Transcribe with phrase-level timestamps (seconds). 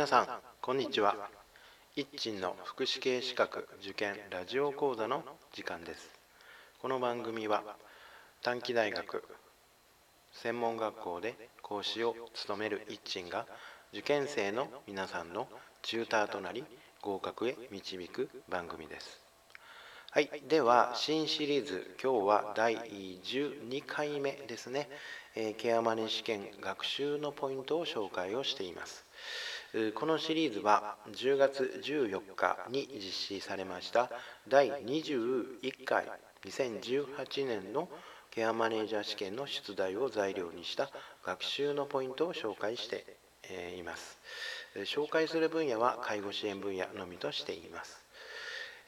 [0.00, 0.26] 皆さん
[0.62, 1.14] こんにちは。
[1.94, 5.22] 一鎮の福祉系資格受験ラジオ講座の
[5.52, 6.08] 時間です。
[6.80, 7.62] この番組は
[8.40, 9.22] 短期大学
[10.32, 13.44] 専門学校で講師を務める一鎮が
[13.92, 15.46] 受験生の皆さんの
[15.82, 16.64] チューターとなり
[17.02, 19.20] 合格へ導く番組です。
[20.12, 24.88] はい、では新シリーズ今日は第12回目ですね、
[25.36, 29.04] えー、ケアマネ試験学習のポイントを紹介をしています。
[29.94, 33.02] このシリーズは10月14日に実
[33.36, 34.10] 施されました
[34.48, 36.06] 第21回
[36.44, 37.88] 2018年の
[38.30, 40.90] ケアマネージャー試験の出題を材料にした
[41.24, 43.04] 学習のポイントを紹介して
[43.76, 44.18] います。
[44.84, 48.09] 紹介する分野は介護支援分野のみとしています。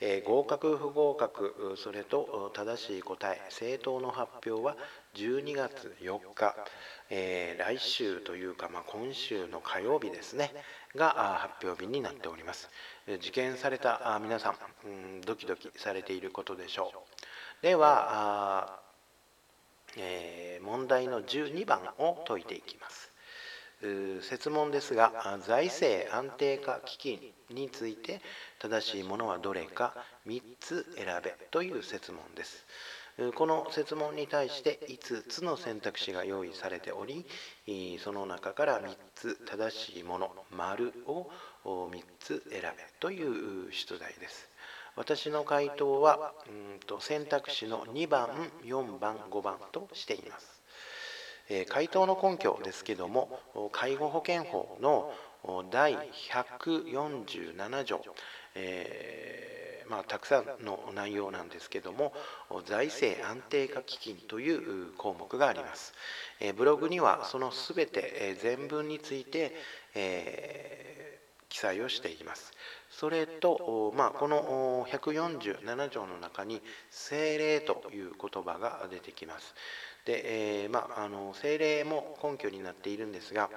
[0.05, 4.76] え合格不合格それと正しい答え正答の発表は
[5.15, 6.57] 12月4日、
[7.09, 10.52] えー、来週というか、まあ、今週の火曜日ですね
[10.96, 12.68] が発表日になっております。
[13.07, 14.54] 受験された皆さん、
[14.85, 16.93] うん、ドキドキされていることでしょ
[17.60, 17.63] う。
[17.63, 18.82] では
[19.96, 23.12] えー、問題の12番を解いていきます。
[24.21, 28.21] 設問ですが財政安定化基金について
[28.59, 29.95] 正しいものはどれか
[30.27, 32.65] 3つ選べという設問です。
[33.35, 37.27] この設問に対して5つの選択肢が用意されており
[38.03, 41.30] その中から3つ正しいもの丸を
[41.65, 42.69] 3つ選べ
[43.01, 44.49] という出題です。
[44.97, 48.29] 私の回答はうんと選択肢の2番
[48.65, 50.51] 4番5番としています。
[51.68, 53.40] 回答の根拠ですけども
[53.73, 55.12] 介護保険法の
[55.71, 55.98] 第
[56.30, 58.01] 147条、
[58.54, 62.13] えー、まあ、たくさんの内容なんですけども
[62.65, 65.93] 財政安定化基金という項目があります、
[66.56, 69.54] ブログにはそのすべて、全文について、
[69.94, 71.11] えー、
[71.52, 72.50] 記載をしています
[72.90, 79.54] それと、まあ、この147条の中に政令という言葉が出てきます
[80.06, 83.50] で、えー、まあ、あの政令も根拠になっているんですが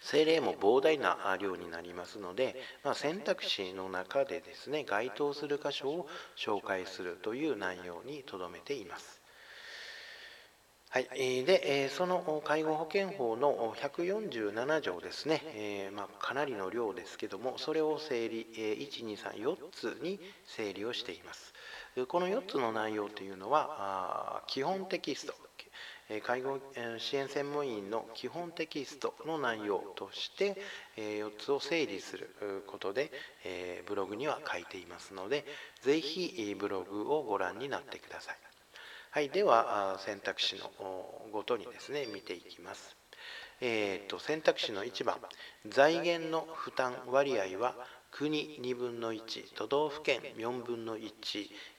[0.00, 6.06] 政令も膨大な量になりますので、まあ、選択肢の中でですね該当する箇所を
[6.36, 9.25] 紹介するという内容にとどめています。
[10.88, 21.52] はい、でその介護保険法の147条ですね、まあ、かなりの量ですけどもそれを整理1234つに整理をしています。
[22.08, 25.34] この4つの内容というのは基本テキスト。
[26.22, 26.60] 介護
[26.98, 30.56] 支援専門員の基本テキストの内容として
[30.96, 33.10] 4つを整理することで
[33.86, 35.44] ブログには書いていますので
[35.82, 38.45] ぜひブログをご覧になってください。
[39.16, 40.70] はい、では選択肢の
[41.32, 42.94] ごとにですね見ていきます。
[43.62, 45.16] えーと、選択肢の1番。
[45.66, 47.74] 財源の負担割合は
[48.10, 51.10] 国2分の1都道府県4分の1、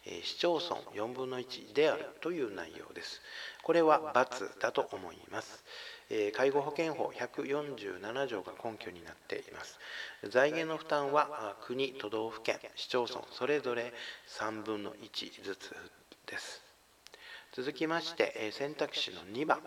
[0.07, 3.21] え市町村4分の1であるという内容です。
[3.61, 5.63] これは×だと思います、
[6.09, 9.77] え介護保険法147条が根拠になっています。
[10.23, 13.93] 財源の負担は国都道府県市町村それぞれ
[14.27, 15.75] 3分の1ずつ
[16.25, 16.66] です。
[17.57, 19.59] 続きまして選択肢の2番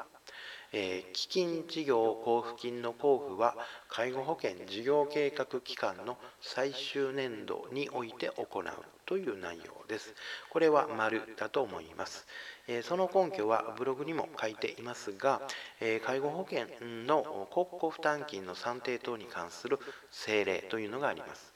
[0.72, 3.56] え、基金事業交付金の交付は
[3.88, 8.64] 介護保険事業計画期間の最終年度において行う
[9.06, 10.14] という内容です。
[10.50, 12.26] これは丸だと思います。
[12.68, 15.42] え、その根拠はブログにも書いていますが、
[15.80, 19.80] え、介護保険の国庫負担金の算定等に関する
[20.10, 21.52] 政令というのがあります。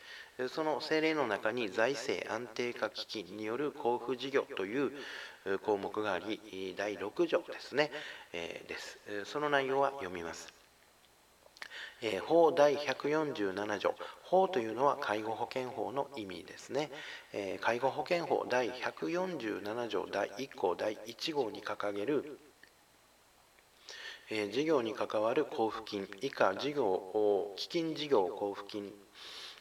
[0.48, 4.90] その政令の中に財政安定化基金による交付事業という
[5.62, 7.90] 項目があり第6条ですね、
[8.32, 8.98] えー、です。
[9.24, 10.52] その内容は読みます。
[12.02, 13.94] え法第147条。
[14.22, 16.90] 法というのは介護保険法の意味ですね、
[17.32, 22.38] え介護保険法第147条第1項第1号に掲げる
[24.30, 28.90] え事業に関わる交付金以下事業基金事業交付金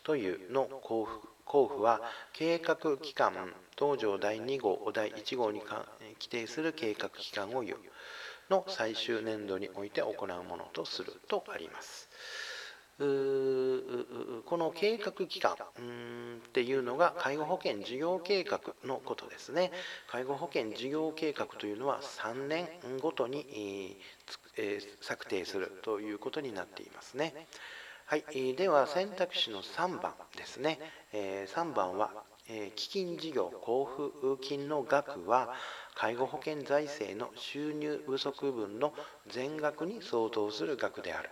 [0.03, 2.01] というの交付交付は
[2.33, 7.77] 計画期間東条第2号第1号に規定する計画期間を言う
[8.49, 12.09] の最終年度において行うものとするとあります。
[12.97, 15.55] この計画期間っ
[16.51, 19.71] ていうのが介護保険事業計画のことですね。
[20.07, 22.67] 介護保険事業計画というのは3年
[23.01, 23.97] ごとに
[25.01, 27.47] 策定するということになっていますね。
[28.13, 30.77] はい、では選択肢の3番ですね
[31.13, 31.47] え。
[31.49, 32.11] 3番は
[32.47, 33.87] え基金事業交
[34.37, 35.55] 付金の額は
[35.95, 38.93] 介護保険財政の収入不足分の
[39.31, 41.31] 全額に相当する額である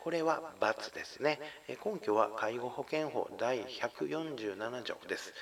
[0.00, 1.40] これは×ですね。
[1.82, 5.32] 根拠は介護保険法第147条です。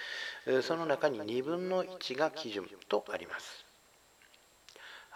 [0.62, 3.65] その中に2分の1が基準とあります。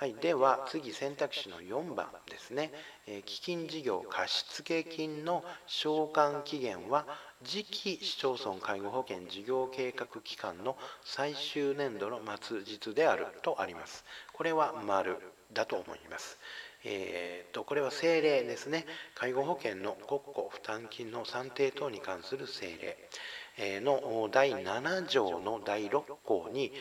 [0.00, 2.72] はい、では次選択肢の4番ですね、
[3.06, 7.04] え、基金事業貸付金の償還期限は
[7.44, 14.06] 次期市町村介護保険事業計画期間の最終年度の末日であるとあります。
[14.32, 15.18] これは丸
[15.52, 16.38] だと思います。
[16.82, 22.96] えーと、これは政令ですね介護保険の国庫負担金の算定等に関する政令
[23.82, 26.72] の第7条の第6項に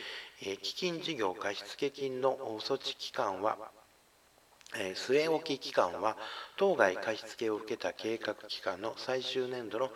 [0.62, 3.58] 基金事業貸付金の措置期間は
[4.72, 6.16] 据え置き期間は
[6.56, 9.90] 当該貸付を受けた計画期間の最終年度の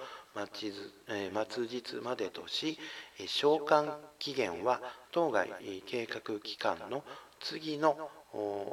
[1.44, 2.78] 末日までとし
[3.20, 4.80] 償還期限は
[5.12, 5.50] 当該
[5.86, 7.04] 計画期間の
[7.40, 8.10] 次の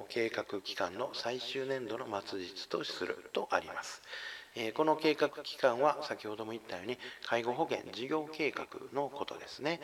[0.10, 4.02] 計画期間の最終年度の末日とするとあります。
[4.74, 9.80] この計画期間は先ほども言ったように介護保険事業計画のことですね。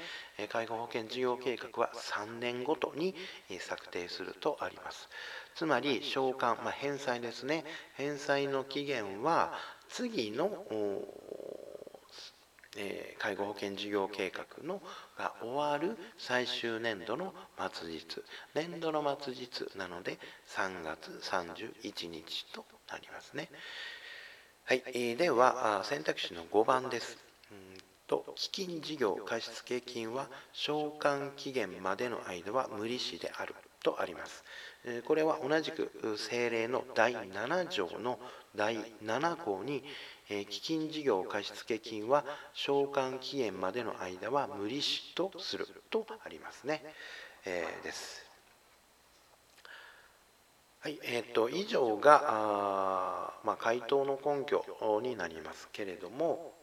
[0.50, 3.16] 介護保険事業計画は3年ごとに
[3.60, 5.08] 策定するとあります。
[5.56, 7.64] つまり償還、まあ、返済ですね。
[7.96, 9.54] 返済の期限は
[9.88, 10.66] 次の
[13.20, 14.82] 介護保険事業計画の
[15.18, 17.34] が終わる最終年度の
[17.74, 18.24] 末日
[18.54, 23.50] 年度の末日なので3月31日となりますね
[24.70, 27.18] はい、えー、では選択肢の5番です。
[27.52, 34.44] うんと基金事業貸付金は償還期限までの間は無利子であるとあります。
[35.06, 38.20] これは同じく政令の第7条の
[38.58, 38.76] 第
[39.06, 39.86] 7項に
[40.50, 46.84] 基金事業貸付金は償還期限までの間は無利子とするとありますね、
[47.46, 48.27] えー、です。
[50.88, 54.64] はいえーと、以上があ、まあ、回答の根拠
[55.04, 56.54] になりますけれども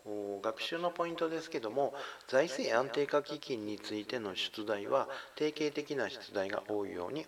[0.42, 1.92] 学習のポイントですけども
[2.26, 7.26] 財政安定化基金についての出題は定型的な出題が多いように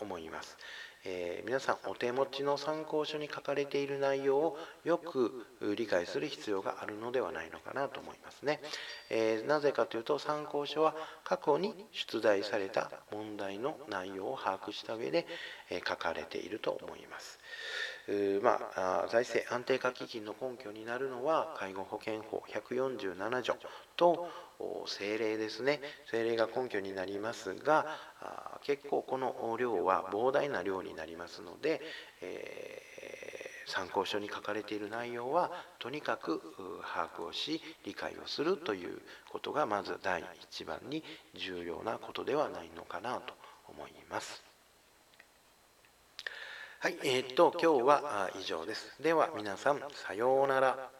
[0.00, 0.58] 思います。
[1.04, 5.46] えー、皆さんお手持ちの参考書に書かれている内容をよく
[5.76, 8.60] 理解する必要があるのではないのかなと思いますね、
[9.10, 15.26] えー、なぜかというと参考書は過去に出題された問題の内容を把握した上で、
[15.70, 17.38] えー、書かれていると思います。
[18.42, 23.56] まあ、財政安定化基金の根拠になるのは介護保険法147条
[23.96, 24.28] と
[24.86, 27.86] 政令ですね政令が根拠になりますが
[28.62, 31.82] 結構この量は膨大な量になりますので、
[32.22, 36.40] えー、参考書に書かれている内容はとにかく
[36.82, 41.04] 把握をし理解をするということがまず第一番に
[41.34, 43.34] 重要なことではないのかなと
[43.68, 44.47] 思います。
[46.80, 49.02] はい、えー、っと今日は以上です。
[49.02, 50.97] では皆さんさようなら。